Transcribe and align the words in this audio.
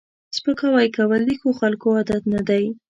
سپکاوی 0.37 0.87
کول 0.97 1.21
د 1.25 1.31
ښو 1.39 1.49
خلکو 1.59 1.87
عادت 1.97 2.23
نه 2.33 2.41
دی 2.49 2.63